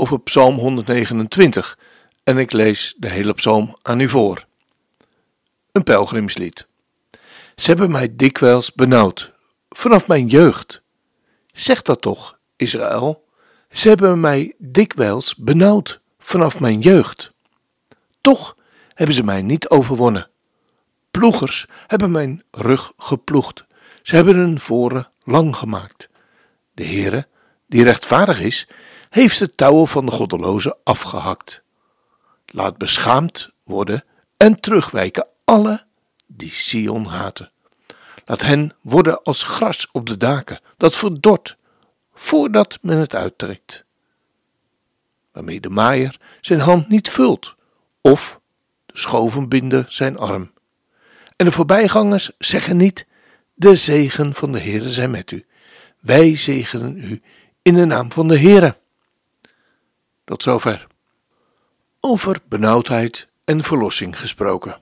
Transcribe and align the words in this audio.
over 0.00 0.20
Psalm 0.20 0.58
129 0.58 1.78
en 2.24 2.38
ik 2.38 2.52
lees 2.52 2.94
de 2.98 3.08
hele 3.08 3.34
psalm 3.34 3.76
aan 3.82 4.00
u 4.00 4.08
voor. 4.08 4.44
Een 5.72 5.82
pelgrimslied. 5.82 6.66
Ze 7.56 7.66
hebben 7.66 7.90
mij 7.90 8.16
dikwijls 8.16 8.72
benauwd, 8.72 9.32
vanaf 9.68 10.06
mijn 10.06 10.26
jeugd. 10.26 10.82
Zeg 11.52 11.82
dat 11.82 12.00
toch, 12.00 12.38
Israël? 12.56 13.24
Ze 13.70 13.88
hebben 13.88 14.20
mij 14.20 14.54
dikwijls 14.58 15.34
benauwd, 15.36 16.00
vanaf 16.18 16.60
mijn 16.60 16.80
jeugd. 16.80 17.32
Toch 18.20 18.56
hebben 18.94 19.14
ze 19.14 19.22
mij 19.22 19.42
niet 19.42 19.68
overwonnen. 19.68 20.30
Ploegers 21.10 21.66
hebben 21.86 22.10
mijn 22.10 22.42
rug 22.50 22.92
geploegd. 22.96 23.64
Ze 24.02 24.14
hebben 24.14 24.36
hun 24.36 24.60
voren 24.60 25.10
lang 25.24 25.56
gemaakt. 25.56 26.08
De 26.74 26.84
Heere, 26.84 27.26
die 27.66 27.84
rechtvaardig 27.84 28.40
is, 28.40 28.68
heeft 29.08 29.38
de 29.38 29.54
touwen 29.54 29.88
van 29.88 30.06
de 30.06 30.12
goddelozen 30.12 30.76
afgehakt. 30.84 31.62
Laat 32.46 32.78
beschaamd 32.78 33.50
worden 33.64 34.04
en 34.36 34.60
terugwijken 34.60 35.26
alle 35.44 35.84
die 36.26 36.50
Sion 36.50 37.04
haten. 37.04 37.50
Laat 38.26 38.42
hen 38.42 38.72
worden 38.82 39.22
als 39.22 39.42
gras 39.42 39.88
op 39.92 40.06
de 40.06 40.16
daken, 40.16 40.60
dat 40.76 40.96
verdort, 40.96 41.56
voordat 42.14 42.78
men 42.82 42.98
het 42.98 43.14
uittrekt. 43.14 43.84
Waarmee 45.32 45.60
de 45.60 45.68
maaier 45.68 46.20
zijn 46.40 46.60
hand 46.60 46.88
niet 46.88 47.10
vult, 47.10 47.54
of 48.00 48.40
de 48.86 48.98
schovenbinder 48.98 49.84
zijn 49.88 50.18
arm. 50.18 50.52
En 51.36 51.46
de 51.46 51.52
voorbijgangers 51.52 52.30
zeggen 52.38 52.76
niet, 52.76 53.06
de 53.54 53.76
zegen 53.76 54.34
van 54.34 54.52
de 54.52 54.60
Heere 54.60 54.90
zij 54.90 55.08
met 55.08 55.30
u. 55.30 55.46
Wij 56.00 56.36
zegenen 56.36 56.96
u 56.96 57.22
in 57.62 57.74
de 57.74 57.84
naam 57.84 58.12
van 58.12 58.28
de 58.28 58.38
Heere. 58.38 58.76
Tot 60.28 60.42
zover. 60.42 60.86
Over 62.00 62.40
benauwdheid 62.48 63.28
en 63.44 63.62
verlossing 63.62 64.18
gesproken. 64.18 64.76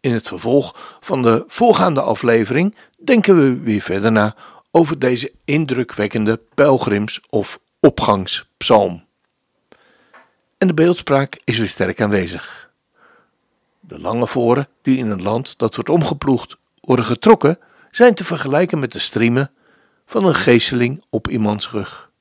In 0.00 0.12
het 0.12 0.28
vervolg 0.28 0.98
van 1.00 1.22
de 1.22 1.44
voorgaande 1.46 2.00
aflevering 2.00 2.74
denken 3.04 3.36
we 3.36 3.60
weer 3.60 3.80
verder 3.80 4.12
na 4.12 4.36
over 4.70 4.98
deze 4.98 5.32
indrukwekkende 5.44 6.40
pelgrims- 6.54 7.20
of 7.28 7.60
opgangspsalm. 7.80 9.04
En 10.58 10.66
de 10.66 10.74
beeldspraak 10.74 11.40
is 11.44 11.58
weer 11.58 11.68
sterk 11.68 12.00
aanwezig. 12.00 12.70
De 13.80 14.00
lange 14.00 14.26
voren 14.26 14.68
die 14.82 14.98
in 14.98 15.10
een 15.10 15.22
land 15.22 15.58
dat 15.58 15.74
wordt 15.74 15.90
omgeploegd 15.90 16.56
worden 16.80 17.04
getrokken, 17.04 17.58
zijn 17.90 18.14
te 18.14 18.24
vergelijken 18.24 18.78
met 18.78 18.92
de 18.92 18.98
striemen 18.98 19.50
van 20.06 20.24
een 20.24 20.34
geesteling 20.34 21.04
op 21.10 21.28
iemands 21.28 21.70
rug. 21.70 22.12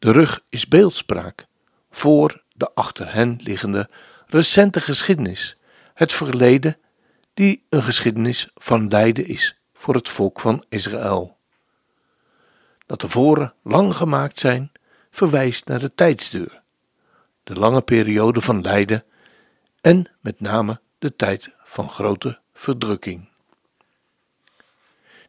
De 0.00 0.12
rug 0.12 0.44
is 0.48 0.68
beeldspraak 0.68 1.46
voor 1.90 2.42
de 2.52 2.74
achter 2.74 3.12
hen 3.12 3.38
liggende 3.42 3.88
recente 4.26 4.80
geschiedenis, 4.80 5.56
het 5.94 6.12
verleden 6.12 6.78
die 7.34 7.66
een 7.68 7.82
geschiedenis 7.82 8.48
van 8.54 8.88
lijden 8.88 9.26
is 9.26 9.56
voor 9.74 9.94
het 9.94 10.08
volk 10.08 10.40
van 10.40 10.64
Israël. 10.68 11.36
Dat 12.86 13.00
de 13.00 13.08
voren 13.08 13.54
lang 13.62 13.94
gemaakt 13.94 14.38
zijn, 14.38 14.72
verwijst 15.10 15.66
naar 15.66 15.78
de 15.78 15.94
tijdsduur, 15.94 16.62
de 17.44 17.54
lange 17.54 17.82
periode 17.82 18.40
van 18.40 18.60
lijden 18.60 19.04
en 19.80 20.10
met 20.20 20.40
name 20.40 20.80
de 20.98 21.16
tijd 21.16 21.50
van 21.64 21.90
grote 21.90 22.38
verdrukking. 22.52 23.28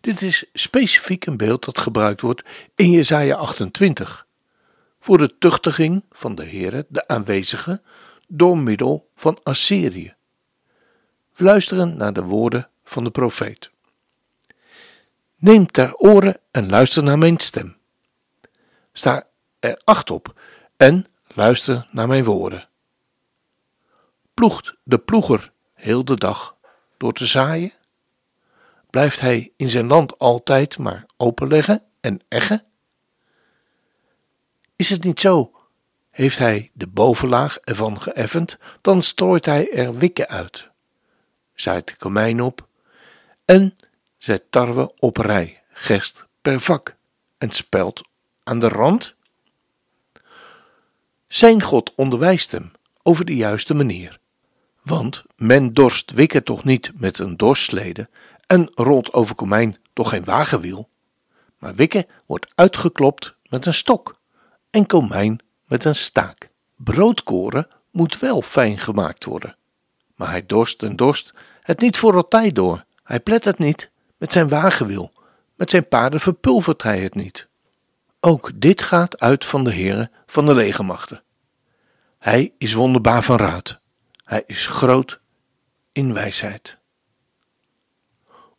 Dit 0.02 0.22
is 0.22 0.46
specifiek 0.54 1.26
een 1.26 1.38
beeld 1.38 1.66
dat 1.66 1.78
gebruikt 1.78 2.22
wordt 2.22 2.44
in 2.76 2.92
Jesaja 2.92 3.36
28 3.36 4.30
voor 5.02 5.18
de 5.18 5.38
tuchtiging 5.38 6.04
van 6.12 6.36
de 6.36 6.46
Heere, 6.46 6.86
de 6.90 7.08
aanwezige, 7.08 7.82
door 8.28 8.58
middel 8.58 9.10
van 9.16 9.40
Assyrië. 9.44 10.14
Luisteren 11.36 11.98
naar 11.98 12.14
de 12.14 12.24
woorden 12.24 12.70
van 12.84 13.04
de 13.04 13.12
profeet. 13.12 13.72
Neem 15.36 15.66
ter 15.66 15.96
oren 15.96 16.40
en 16.52 16.70
luister 16.70 17.04
naar 17.04 17.18
mijn 17.18 17.40
stem. 17.40 17.78
Sta 18.94 19.28
er 19.60 19.82
acht 19.84 20.10
op 20.10 20.40
en 20.78 21.06
luister 21.28 21.88
naar 21.92 22.08
mijn 22.08 22.24
woorden. 22.24 22.68
Ploegt 24.34 24.76
de 24.84 24.98
ploeger 24.98 25.52
heel 25.74 26.06
de 26.06 26.16
dag 26.16 26.56
door 26.98 27.14
te 27.14 27.26
zaaien? 27.26 27.74
Blijft 28.90 29.20
hij 29.20 29.52
in 29.56 29.70
zijn 29.70 29.88
land 29.88 30.20
altijd 30.20 30.78
maar 30.78 31.06
openleggen 31.18 31.84
en 32.00 32.22
eggen? 32.28 32.66
Is 34.82 34.90
het 34.90 35.04
niet 35.04 35.20
zo? 35.20 35.52
Heeft 36.10 36.38
hij 36.38 36.72
de 36.74 36.88
bovenlaag 36.88 37.58
ervan 37.58 38.02
geëffend, 38.02 38.58
dan 38.82 39.02
strooit 39.02 39.46
hij 39.46 39.72
er 39.72 39.98
wikken 39.98 40.28
uit, 40.28 40.70
zaait 41.56 41.88
de 41.88 41.96
komijn 41.98 42.42
op 42.42 42.68
en 43.46 43.76
zet 44.18 44.44
tarwe 44.52 44.94
op 45.00 45.18
rij, 45.18 45.64
gerst 45.72 46.26
per 46.42 46.60
vak 46.60 46.96
en 47.38 47.52
spelt 47.52 48.02
aan 48.44 48.60
de 48.60 48.68
rand. 48.68 49.16
Zijn 51.28 51.62
God 51.64 51.94
onderwijst 51.96 52.52
hem 52.52 52.72
over 53.04 53.26
de 53.26 53.36
juiste 53.36 53.74
manier. 53.74 54.20
Want 54.84 55.24
men 55.36 55.74
dorst 55.74 56.12
wikken 56.12 56.44
toch 56.44 56.64
niet 56.64 56.92
met 56.96 57.20
een 57.20 57.38
dorslede 57.38 58.10
en 58.48 58.72
rolt 58.74 59.14
over 59.14 59.36
komijn 59.36 59.78
toch 59.94 60.10
geen 60.10 60.24
wagenwiel, 60.24 60.90
maar 61.58 61.76
wikken 61.76 62.06
wordt 62.26 62.52
uitgeklopt 62.56 63.36
met 63.50 63.66
een 63.66 63.74
stok 63.74 64.20
en 64.72 64.86
komijn 64.86 65.40
met 65.66 65.86
een 65.86 65.96
staak. 65.96 66.50
Broodkoren 66.76 67.68
moet 67.92 68.20
wel 68.20 68.42
fijn 68.42 68.78
gemaakt 68.78 69.26
worden. 69.26 69.56
Maar 70.16 70.30
hij 70.30 70.46
dorst 70.46 70.84
en 70.84 70.96
dorst 70.96 71.34
het 71.62 71.80
niet 71.80 71.98
voor 71.98 72.16
altijd 72.16 72.56
door. 72.56 72.86
Hij 73.04 73.20
plet 73.20 73.46
het 73.46 73.58
niet 73.60 73.92
met 74.18 74.32
zijn 74.32 74.50
wagenwiel. 74.50 75.14
Met 75.56 75.70
zijn 75.70 75.88
paarden 75.88 76.20
verpulvert 76.20 76.84
hij 76.84 77.00
het 77.00 77.16
niet. 77.16 77.48
Ook 78.20 78.52
dit 78.56 78.82
gaat 78.82 79.20
uit 79.20 79.46
van 79.46 79.64
de 79.64 79.74
Heere 79.74 80.12
van 80.26 80.46
de 80.46 80.56
legermachten. 80.56 81.24
Hij 82.18 82.54
is 82.58 82.74
wonderbaar 82.74 83.24
van 83.24 83.38
raad. 83.38 83.80
Hij 84.24 84.44
is 84.46 84.68
groot 84.68 85.20
in 85.92 86.14
wijsheid. 86.14 86.78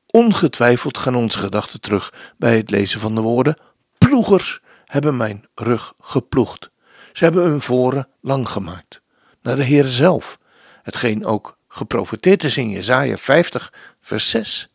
Ongetwijfeld 0.07 0.99
gaan 0.99 1.15
onze 1.15 1.39
gedachten 1.39 1.81
terug 1.81 2.33
bij 2.37 2.57
het 2.57 2.71
lezen 2.71 3.01
van 3.01 3.15
de 3.15 3.21
woorden 3.21 3.57
ploegers 3.99 4.61
hebben 4.93 5.17
mijn 5.17 5.45
rug 5.55 5.95
geploegd. 6.01 6.71
Ze 7.13 7.25
hebben 7.25 7.43
hun 7.43 7.61
voren 7.61 8.09
lang 8.21 8.49
gemaakt. 8.49 9.03
Naar 9.43 9.57
de 9.57 9.63
Heer 9.63 9.85
zelf, 9.85 10.39
hetgeen 10.83 11.25
ook 11.25 11.59
geprofiteerd 11.69 12.45
is 12.45 12.57
in 12.57 12.71
Jesaja 12.71 13.17
50, 13.17 13.73
vers 14.01 14.31
6. 14.31 14.73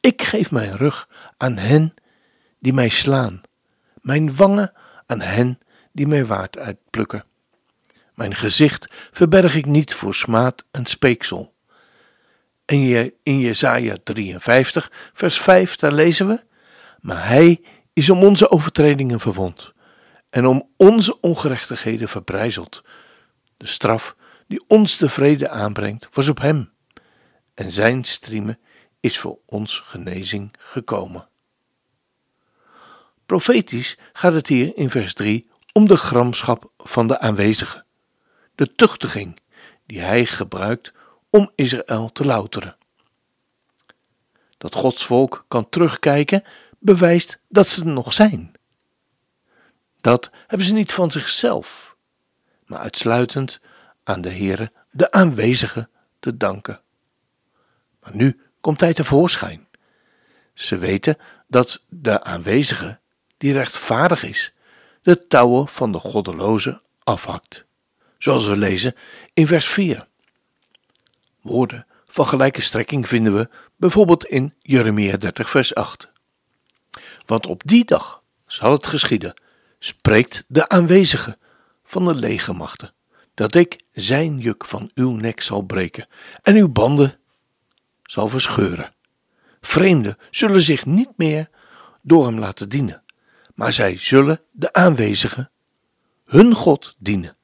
Ik 0.00 0.22
geef 0.22 0.50
mijn 0.50 0.76
rug 0.76 1.08
aan 1.36 1.56
hen 1.56 1.94
die 2.58 2.72
mij 2.72 2.88
slaan, 2.88 3.40
mijn 4.00 4.36
wangen 4.36 4.72
aan 5.06 5.20
hen 5.20 5.58
die 5.92 6.06
mij 6.06 6.26
waard 6.26 6.58
uitplukken. 6.58 7.24
Mijn 8.14 8.34
gezicht 8.34 8.86
verberg 9.12 9.54
ik 9.54 9.66
niet 9.66 9.94
voor 9.94 10.14
smaad 10.14 10.64
en 10.70 10.86
speeksel. 10.86 11.54
En 12.64 13.12
in 13.22 13.38
Jesaja 13.38 13.96
53, 14.02 14.92
vers 15.12 15.40
5, 15.40 15.76
daar 15.76 15.92
lezen 15.92 16.28
we, 16.28 16.44
maar 17.00 17.28
hij 17.28 17.60
is 17.96 18.10
om 18.10 18.22
onze 18.22 18.50
overtredingen 18.50 19.20
verwond 19.20 19.72
en 20.30 20.46
om 20.46 20.68
onze 20.76 21.20
ongerechtigheden 21.20 22.08
verbrijzeld. 22.08 22.82
De 23.56 23.66
straf 23.66 24.16
die 24.46 24.64
ons 24.68 24.96
de 24.96 25.08
vrede 25.08 25.48
aanbrengt, 25.48 26.08
was 26.12 26.28
op 26.28 26.40
hem, 26.40 26.72
en 27.54 27.70
zijn 27.70 28.04
striemen 28.04 28.58
is 29.00 29.18
voor 29.18 29.38
ons 29.46 29.78
genezing 29.78 30.54
gekomen. 30.58 31.28
Profetisch 33.26 33.98
gaat 34.12 34.32
het 34.32 34.46
hier 34.46 34.76
in 34.76 34.90
vers 34.90 35.14
3 35.14 35.50
om 35.72 35.88
de 35.88 35.96
gramschap 35.96 36.70
van 36.76 37.06
de 37.06 37.18
aanwezige, 37.18 37.84
de 38.54 38.74
tuchtiging 38.74 39.40
die 39.86 40.00
hij 40.00 40.26
gebruikt 40.26 40.92
om 41.30 41.50
Israël 41.54 42.12
te 42.12 42.24
louteren. 42.24 42.76
Dat 44.58 44.74
Gods 44.74 45.04
volk 45.04 45.44
kan 45.48 45.68
terugkijken 45.68 46.44
bewijst 46.78 47.38
dat 47.48 47.68
ze 47.68 47.80
er 47.80 47.90
nog 47.90 48.12
zijn. 48.12 48.52
Dat 50.00 50.30
hebben 50.46 50.66
ze 50.66 50.72
niet 50.72 50.92
van 50.92 51.10
zichzelf, 51.10 51.96
maar 52.66 52.78
uitsluitend 52.78 53.60
aan 54.04 54.20
de 54.20 54.30
Heere, 54.30 54.72
de 54.90 55.10
aanwezige, 55.10 55.88
te 56.18 56.36
danken. 56.36 56.80
Maar 58.00 58.16
nu 58.16 58.40
komt 58.60 58.80
hij 58.80 58.94
tevoorschijn. 58.94 59.66
Ze 60.54 60.78
weten 60.78 61.18
dat 61.46 61.82
de 61.88 62.22
aanwezige, 62.24 62.98
die 63.36 63.52
rechtvaardig 63.52 64.22
is, 64.22 64.52
de 65.02 65.26
touwen 65.26 65.68
van 65.68 65.92
de 65.92 65.98
goddeloze 65.98 66.82
afhakt. 67.04 67.64
Zoals 68.18 68.46
we 68.46 68.56
lezen 68.56 68.94
in 69.32 69.46
vers 69.46 69.68
4. 69.68 70.06
Woorden 71.40 71.86
van 72.06 72.26
gelijke 72.26 72.60
strekking 72.60 73.08
vinden 73.08 73.34
we 73.34 73.48
bijvoorbeeld 73.76 74.24
in 74.24 74.54
Jeremia 74.58 75.16
30, 75.16 75.50
vers 75.50 75.74
8. 75.74 76.08
Want 77.26 77.46
op 77.46 77.62
die 77.64 77.84
dag 77.84 78.22
zal 78.46 78.72
het 78.72 78.86
geschieden, 78.86 79.34
spreekt 79.78 80.44
de 80.48 80.68
aanwezige 80.68 81.38
van 81.84 82.04
de 82.04 82.14
legermachten, 82.14 82.94
dat 83.34 83.54
ik 83.54 83.80
zijn 83.92 84.38
juk 84.38 84.64
van 84.64 84.90
uw 84.94 85.10
nek 85.10 85.40
zal 85.40 85.62
breken 85.62 86.08
en 86.42 86.56
uw 86.56 86.68
banden 86.68 87.18
zal 88.02 88.28
verscheuren. 88.28 88.94
Vreemden 89.60 90.18
zullen 90.30 90.62
zich 90.62 90.86
niet 90.86 91.10
meer 91.16 91.48
door 92.02 92.26
hem 92.26 92.38
laten 92.38 92.68
dienen, 92.68 93.02
maar 93.54 93.72
zij 93.72 93.96
zullen 93.96 94.40
de 94.50 94.72
aanwezigen, 94.72 95.50
hun 96.24 96.54
God, 96.54 96.94
dienen 96.98 97.36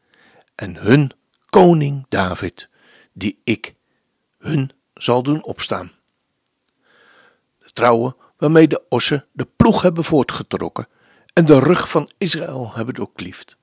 en 0.54 0.76
hun 0.76 1.12
koning 1.46 2.06
David, 2.08 2.68
die 3.12 3.40
ik 3.44 3.74
hun 4.38 4.70
zal 4.94 5.22
doen 5.22 5.44
opstaan. 5.44 5.92
De 7.58 7.72
trouwen 7.72 8.16
waarmee 8.42 8.68
de 8.68 8.82
ossen 8.88 9.26
de 9.32 9.46
ploeg 9.56 9.82
hebben 9.82 10.04
voortgetrokken 10.04 10.88
en 11.32 11.46
de 11.46 11.58
rug 11.58 11.88
van 11.88 12.10
Israël 12.18 12.70
hebben 12.74 12.94
doorkliefd, 12.94 13.56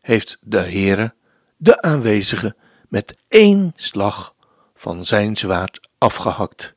heeft 0.00 0.38
de 0.40 0.58
Heere, 0.58 1.14
de 1.56 1.82
aanwezige, 1.82 2.56
met 2.88 3.16
één 3.28 3.72
slag 3.76 4.34
van 4.74 5.04
zijn 5.04 5.36
zwaard 5.36 5.88
afgehakt. 5.98 6.74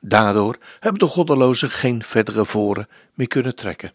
Daardoor 0.00 0.58
hebben 0.80 0.98
de 0.98 1.06
goddelozen 1.06 1.70
geen 1.70 2.02
verdere 2.02 2.44
voren 2.44 2.88
meer 3.14 3.26
kunnen 3.28 3.54
trekken. 3.54 3.92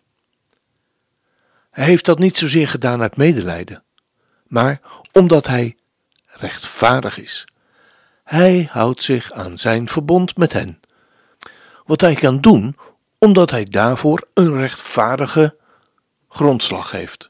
Hij 1.72 1.86
heeft 1.86 2.06
dat 2.06 2.20
niet 2.20 2.38
zozeer 2.38 2.68
gedaan 2.68 3.02
uit 3.02 3.18
medelijden, 3.18 3.84
maar 4.48 4.80
omdat 5.12 5.48
hij 5.48 5.78
rechtvaardig 6.26 7.18
is. 7.20 7.48
Hij 8.24 8.70
houdt 8.72 9.04
zich 9.04 9.32
aan 9.32 9.58
zijn 9.58 9.90
verbond 9.90 10.38
met 10.38 10.54
hen. 10.54 10.80
Wat 11.86 12.02
hij 12.02 12.16
kan 12.16 12.42
doen, 12.42 12.76
omdat 13.18 13.52
hij 13.52 13.66
daarvoor 13.66 14.28
een 14.34 14.58
rechtvaardige 14.58 15.58
grondslag 16.30 16.92
heeft. 16.92 17.30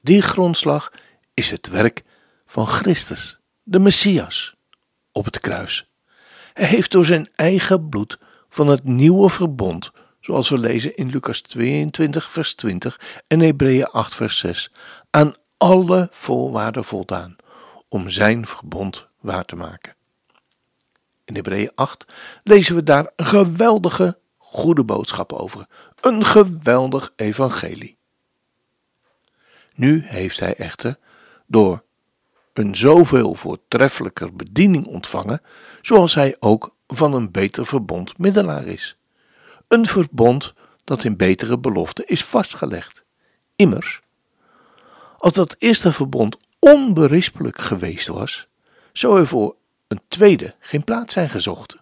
Die 0.00 0.22
grondslag 0.22 0.92
is 1.34 1.50
het 1.50 1.68
werk 1.68 2.02
van 2.46 2.66
Christus, 2.66 3.38
de 3.62 3.78
Messias, 3.78 4.54
op 5.12 5.24
het 5.24 5.40
kruis. 5.40 5.90
Hij 6.52 6.66
heeft 6.66 6.90
door 6.90 7.04
zijn 7.04 7.30
eigen 7.34 7.88
bloed 7.88 8.18
van 8.48 8.66
het 8.66 8.84
nieuwe 8.84 9.30
verbond, 9.30 9.90
zoals 10.20 10.48
we 10.48 10.58
lezen 10.58 10.96
in 10.96 11.10
Lucas 11.10 11.40
22, 11.40 12.30
vers 12.30 12.54
20 12.54 13.22
en 13.26 13.40
Hebreeën 13.40 13.86
8, 13.86 14.14
vers 14.14 14.38
6, 14.38 14.72
aan 15.10 15.34
alle 15.56 16.08
voorwaarden 16.12 16.84
voldaan 16.84 17.36
om 17.88 18.10
zijn 18.10 18.46
verbond 18.46 19.06
waar 19.20 19.44
te 19.44 19.56
maken. 19.56 19.96
In 21.24 21.34
Hebreeën 21.34 21.70
8 21.74 22.04
lezen 22.42 22.74
we 22.74 22.82
daar 22.82 23.12
een 23.16 23.26
geweldige 23.26 24.18
goede 24.50 24.84
boodschap 24.84 25.32
over, 25.32 25.66
een 26.00 26.24
geweldig 26.24 27.12
evangelie. 27.16 27.96
Nu 29.74 30.02
heeft 30.06 30.40
hij 30.40 30.54
echter 30.54 30.98
door 31.46 31.82
een 32.52 32.76
zoveel 32.76 33.34
voortreffelijker 33.34 34.34
bediening 34.36 34.86
ontvangen, 34.86 35.42
zoals 35.82 36.14
hij 36.14 36.36
ook 36.38 36.74
van 36.86 37.12
een 37.12 37.30
beter 37.30 37.66
verbond 37.66 38.18
middelaar 38.18 38.66
is. 38.66 38.96
Een 39.68 39.86
verbond 39.86 40.54
dat 40.84 41.04
in 41.04 41.16
betere 41.16 41.58
belofte 41.58 42.04
is 42.04 42.24
vastgelegd. 42.24 43.04
Immers, 43.56 44.00
als 45.18 45.32
dat 45.32 45.56
eerste 45.58 45.92
verbond 45.92 46.36
onberispelijk 46.58 47.60
geweest 47.60 48.08
was, 48.08 48.48
zou 48.92 49.18
er 49.18 49.26
voor 49.26 49.56
een 49.88 50.00
tweede 50.08 50.54
geen 50.58 50.84
plaats 50.84 51.14
zijn 51.14 51.28
gezocht. 51.28 51.76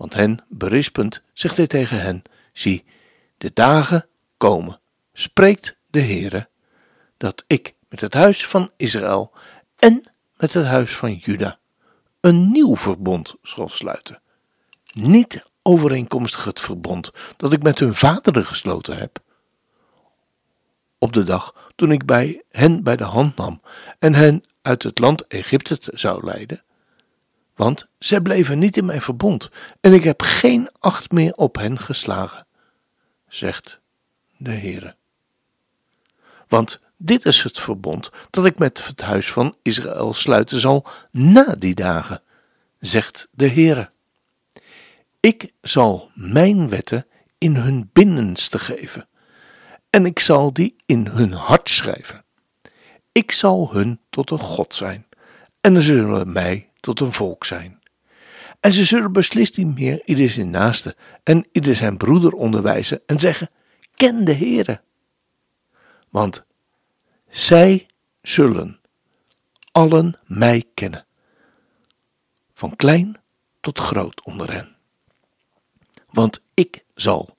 Want 0.00 0.14
hen 0.14 0.44
berispend 0.48 1.22
zegt 1.32 1.56
hij 1.56 1.66
tegen 1.66 2.00
hen: 2.00 2.22
Zie, 2.52 2.84
de 3.38 3.50
dagen 3.54 4.06
komen, 4.36 4.80
spreekt 5.12 5.76
de 5.90 6.00
Heere, 6.00 6.48
dat 7.16 7.44
ik 7.46 7.74
met 7.88 8.00
het 8.00 8.14
huis 8.14 8.46
van 8.46 8.70
Israël 8.76 9.32
en 9.76 10.02
met 10.36 10.52
het 10.52 10.66
huis 10.66 10.96
van 10.96 11.14
Juda 11.14 11.58
een 12.20 12.50
nieuw 12.50 12.76
verbond 12.76 13.34
zal 13.42 13.68
sluiten. 13.68 14.20
Niet 14.92 15.42
overeenkomstig 15.62 16.44
het 16.44 16.60
verbond 16.60 17.10
dat 17.36 17.52
ik 17.52 17.62
met 17.62 17.78
hun 17.78 17.94
vaderen 17.94 18.46
gesloten 18.46 18.98
heb. 18.98 19.18
Op 20.98 21.12
de 21.12 21.22
dag 21.22 21.70
toen 21.76 21.92
ik 21.92 22.04
bij 22.04 22.42
hen 22.50 22.82
bij 22.82 22.96
de 22.96 23.04
hand 23.04 23.36
nam 23.36 23.60
en 23.98 24.14
hen 24.14 24.44
uit 24.62 24.82
het 24.82 24.98
land 24.98 25.26
Egypte 25.26 25.78
zou 25.80 26.24
leiden. 26.24 26.62
Want 27.60 27.86
zij 27.98 28.20
bleven 28.20 28.58
niet 28.58 28.76
in 28.76 28.84
mijn 28.84 29.02
verbond 29.02 29.50
en 29.80 29.92
ik 29.92 30.04
heb 30.04 30.22
geen 30.22 30.68
acht 30.78 31.10
meer 31.10 31.34
op 31.34 31.56
hen 31.56 31.78
geslagen, 31.78 32.46
zegt 33.28 33.80
de 34.36 34.50
Heere. 34.50 34.94
Want 36.48 36.80
dit 36.96 37.24
is 37.24 37.42
het 37.42 37.60
verbond 37.60 38.10
dat 38.30 38.44
ik 38.44 38.58
met 38.58 38.86
het 38.86 39.00
huis 39.00 39.32
van 39.32 39.56
Israël 39.62 40.14
sluiten 40.14 40.60
zal 40.60 40.86
na 41.10 41.54
die 41.58 41.74
dagen, 41.74 42.22
zegt 42.78 43.28
de 43.30 43.48
Heere. 43.48 43.90
Ik 45.20 45.52
zal 45.62 46.10
mijn 46.14 46.68
wetten 46.68 47.06
in 47.38 47.56
hun 47.56 47.90
binnenste 47.92 48.58
geven, 48.58 49.08
en 49.90 50.06
ik 50.06 50.18
zal 50.18 50.52
die 50.52 50.76
in 50.86 51.06
hun 51.06 51.32
hart 51.32 51.68
schrijven. 51.68 52.24
Ik 53.12 53.32
zal 53.32 53.68
hun 53.72 54.00
tot 54.10 54.30
een 54.30 54.38
God 54.38 54.74
zijn, 54.74 55.06
en 55.60 55.74
ze 55.74 55.82
zullen 55.82 56.32
mij 56.32 56.69
tot 56.80 57.00
een 57.00 57.12
volk 57.12 57.44
zijn. 57.44 57.80
En 58.60 58.72
ze 58.72 58.84
zullen 58.84 59.12
beslist 59.12 59.56
niet 59.56 59.74
meer 59.78 60.02
ieder 60.04 60.28
zijn 60.28 60.50
naaste 60.50 60.96
en 61.22 61.46
ieder 61.52 61.74
zijn 61.74 61.96
broeder 61.96 62.32
onderwijzen 62.32 63.00
en 63.06 63.18
zeggen: 63.18 63.50
Ken 63.94 64.24
de 64.24 64.34
Heere. 64.34 64.80
Want 66.08 66.44
zij 67.28 67.86
zullen 68.22 68.80
allen 69.72 70.18
mij 70.26 70.64
kennen, 70.74 71.06
van 72.54 72.76
klein 72.76 73.20
tot 73.60 73.78
groot 73.78 74.24
onder 74.24 74.52
hen. 74.52 74.76
Want 76.10 76.42
ik 76.54 76.84
zal, 76.94 77.36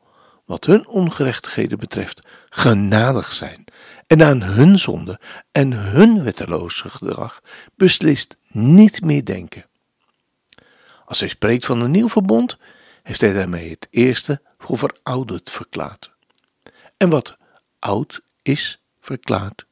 wat 0.51 0.65
hun 0.65 0.87
ongerechtigheden 0.87 1.79
betreft, 1.79 2.27
genadig 2.49 3.31
zijn 3.31 3.63
en 4.07 4.23
aan 4.23 4.41
hun 4.41 4.79
zonde 4.79 5.19
en 5.51 5.71
hun 5.71 6.23
wetteloze 6.23 6.89
gedrag 6.89 7.41
beslist 7.75 8.37
niet 8.47 9.01
meer 9.01 9.25
denken. 9.25 9.65
Als 11.05 11.19
hij 11.19 11.29
spreekt 11.29 11.65
van 11.65 11.81
een 11.81 11.91
nieuw 11.91 12.09
verbond, 12.09 12.57
heeft 13.03 13.21
hij 13.21 13.33
daarmee 13.33 13.69
het 13.69 13.87
eerste 13.89 14.41
voor 14.57 14.77
verouderd 14.77 15.49
verklaard. 15.49 16.11
En 16.97 17.09
wat 17.09 17.37
oud 17.79 18.21
is, 18.41 18.81
verklaard 18.99 19.65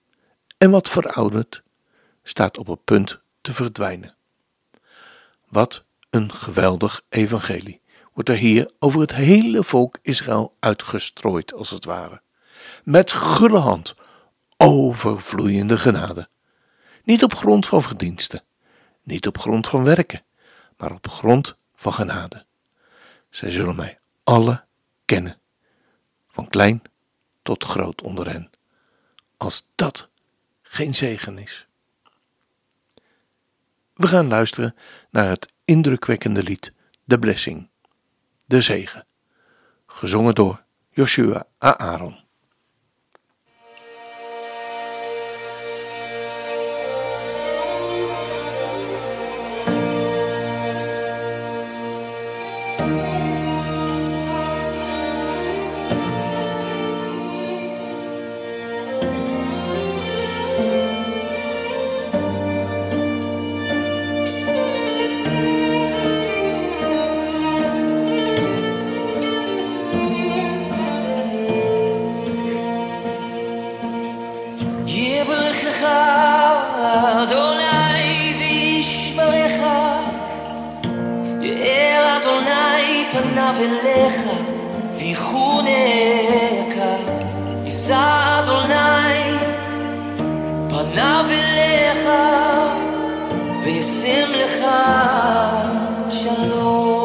en 0.58 0.72
wat 0.72 0.90
verouderd 0.90 1.62
staat 2.24 2.58
op 2.58 2.68
het 2.68 2.84
punt 2.84 3.20
te 3.42 3.54
verdwijnen. 3.54 4.16
Wat 5.48 5.84
een 6.10 6.34
geweldig 6.34 7.02
evangelie 7.10 7.82
wordt 8.20 8.34
er 8.34 8.48
hier 8.48 8.72
over 8.80 9.02
het 9.02 9.14
hele 9.14 9.64
volk 9.64 9.98
Israël 10.02 10.56
uitgestrooid, 10.60 11.54
als 11.54 11.70
het 11.70 11.86
ware. 11.86 12.22
Met 12.84 13.12
gulle 13.12 13.58
hand, 13.58 13.96
overvloeiende 14.58 15.78
genade. 15.78 16.30
Niet 17.04 17.24
op 17.24 17.36
grond 17.36 17.68
van 17.68 17.84
verdiensten, 17.84 18.44
niet 19.04 19.28
op 19.28 19.38
grond 19.38 19.68
van 19.68 19.84
werken, 19.84 20.24
maar 20.78 20.92
op 20.92 21.08
grond 21.08 21.56
van 21.76 21.94
genade. 21.94 22.46
Zij 23.30 23.52
zullen 23.52 23.76
mij 23.76 24.00
alle 24.24 24.64
kennen, 25.06 25.40
van 26.28 26.48
klein 26.48 26.82
tot 27.42 27.64
groot 27.64 28.02
onder 28.02 28.30
hen. 28.30 28.50
Als 29.38 29.68
dat 29.76 30.10
geen 30.62 30.96
zegen 30.96 31.38
is. 31.38 31.68
We 33.94 34.08
gaan 34.08 34.28
luisteren 34.28 34.76
naar 35.10 35.30
het 35.30 35.54
indrukwekkende 35.66 36.44
lied 36.44 36.74
De 37.04 37.20
Blessing, 37.20 37.70
de 38.50 38.62
zegen, 38.62 39.06
gezongen 39.86 40.36
door 40.36 40.64
Joshua 40.90 41.48
Aaron. 41.58 42.20
יאר 81.42 82.18
אדוני 82.18 83.06
פניו 83.12 83.56
אליך, 83.60 84.16
ויחונקה. 84.98 85.70
יישא 87.64 88.40
אדוני 88.40 89.38
פניו 90.70 91.26
אליך, 91.30 92.10
וישם 93.64 94.30
לך 94.32 94.66
שלום. 96.10 96.99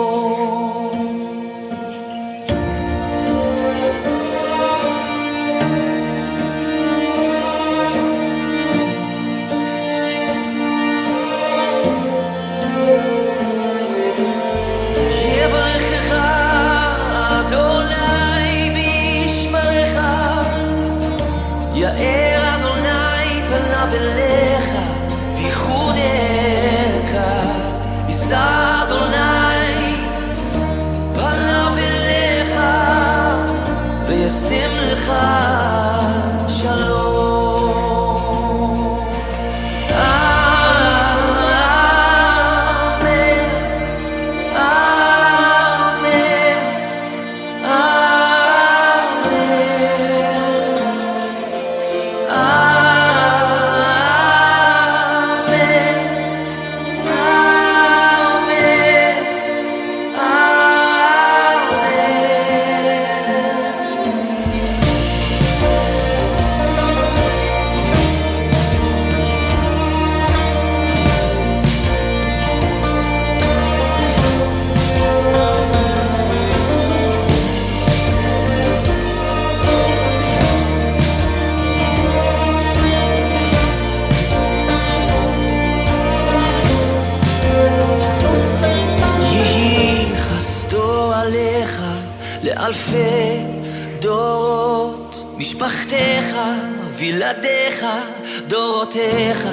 דורותיך, 98.65 99.47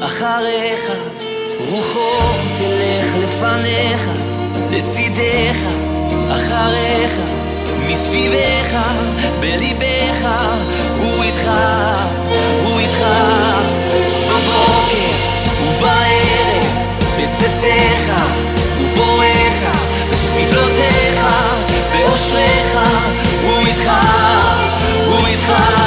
אחריך, 0.00 0.80
רוחו 1.70 2.18
תלך 2.56 3.06
לפניך, 3.24 4.08
לצידך, 4.70 5.56
אחריך, 6.32 7.12
מסביבך, 7.88 8.76
בליבך, 9.40 10.28
הוא 10.98 11.22
איתך, 11.22 11.50
הוא 12.64 12.78
איתך, 12.80 13.04
בבוקר 14.26 15.12
ובערב, 15.62 16.64
בצאתך 17.18 18.22
ובואך, 18.80 19.76
בסבלותיך, 20.10 21.20
באושריך, 21.92 22.78
הוא 23.44 23.66
איתך, 23.66 23.90
הוא 25.06 25.26
איתך, 25.26 25.81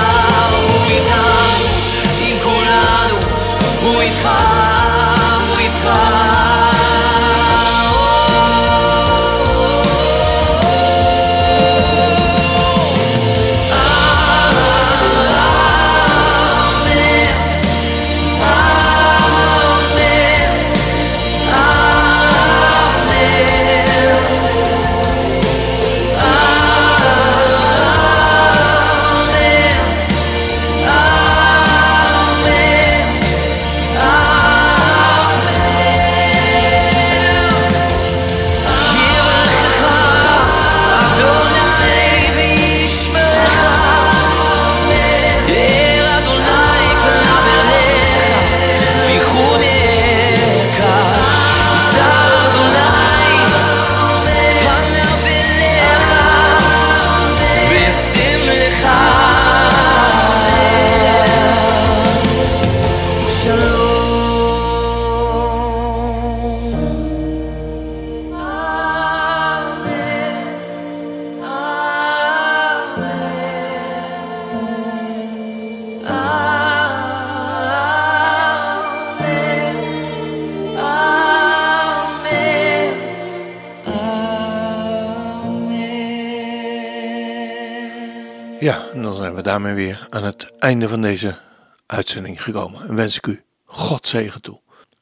Ja, 88.65 88.89
en 88.93 89.01
dan 89.01 89.15
zijn 89.15 89.35
we 89.35 89.41
daarmee 89.41 89.73
weer 89.73 90.07
aan 90.09 90.23
het 90.23 90.57
einde 90.57 90.87
van 90.87 91.01
deze 91.01 91.37
uitzending 91.85 92.43
gekomen. 92.43 92.87
En 92.87 92.95
wens 92.95 93.15
ik 93.17 93.27
u 93.27 93.43
God 93.65 94.07
zegen 94.07 94.41
toe 94.41 94.59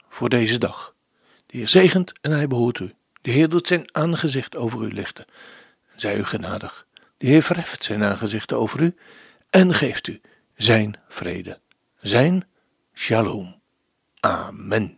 voor 0.10 0.29
deze 0.29 0.58
dag. 0.58 0.93
De 1.46 1.58
Heer 1.58 1.67
zegent 1.67 2.13
en 2.22 2.32
hij 2.32 2.48
behoedt 2.48 2.79
u. 2.79 2.93
De 3.22 3.32
Heer 3.32 3.50
doet 3.50 3.67
zijn 3.67 3.96
aangezicht 3.96 4.58
over 4.58 4.84
u 4.84 4.93
lichten 4.93 5.25
en 5.91 6.00
zij 6.00 6.17
u 6.17 6.24
genadig. 6.24 6.88
De 7.17 7.27
Heer 7.27 7.43
verheft 7.43 7.84
zijn 7.84 8.03
aangezicht 8.03 8.53
over 8.53 8.82
u 8.82 8.96
en 9.50 9.74
geeft 9.74 10.08
u 10.08 10.22
zijn 10.55 11.00
vrede, 11.08 11.60
zijn 12.01 12.48
shalom. 12.93 13.62
Amen. 14.20 14.98